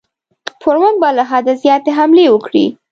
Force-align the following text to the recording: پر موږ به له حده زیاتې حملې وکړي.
پر 0.61 0.75
موږ 0.81 0.95
به 1.01 1.09
له 1.17 1.23
حده 1.29 1.53
زیاتې 1.63 1.91
حملې 1.97 2.25
وکړي. 2.29 2.65